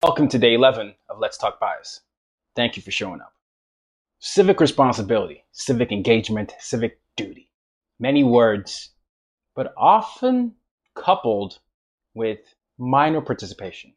[0.00, 2.02] Welcome to day 11 of Let's Talk Bias.
[2.54, 3.32] Thank you for showing up.
[4.20, 7.50] Civic responsibility, civic engagement, civic duty.
[7.98, 8.90] Many words,
[9.56, 10.54] but often
[10.94, 11.58] coupled
[12.14, 12.38] with
[12.78, 13.92] minor participation.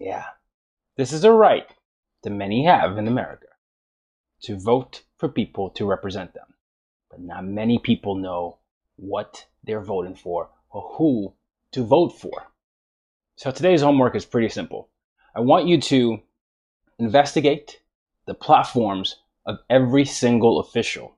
[0.00, 0.24] Yeah,
[0.96, 1.68] this is a right
[2.24, 3.46] that many have in America
[4.42, 6.52] to vote for people to represent them.
[7.12, 8.58] But not many people know
[8.96, 11.32] what they're voting for or who
[11.70, 12.48] to vote for.
[13.36, 14.88] So today's homework is pretty simple.
[15.36, 16.20] I want you to
[17.00, 17.80] investigate
[18.26, 21.16] the platforms of every single official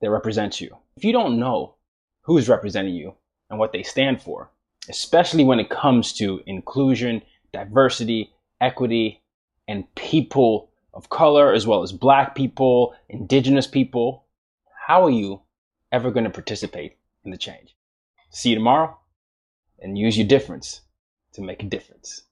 [0.00, 0.76] that represents you.
[0.96, 1.76] If you don't know
[2.22, 3.14] who's representing you
[3.48, 4.50] and what they stand for,
[4.88, 7.22] especially when it comes to inclusion,
[7.52, 9.22] diversity, equity,
[9.68, 14.24] and people of color, as well as black people, indigenous people,
[14.86, 15.42] how are you
[15.92, 17.76] ever going to participate in the change?
[18.30, 18.98] See you tomorrow
[19.78, 20.80] and use your difference
[21.34, 22.22] to make a difference.